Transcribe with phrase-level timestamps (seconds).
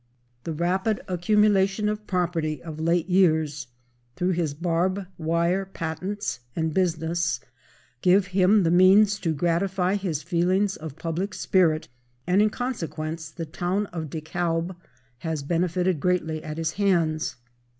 [0.45, 3.67] The rapid accumulation of property of late years,
[4.15, 7.39] through his barb wire patents and business,
[8.01, 11.87] gave him the means to gratify his feelings of public spirit,
[12.25, 14.75] and in consequence the town of DeKalb
[15.19, 17.35] has benefited greatly at his hands.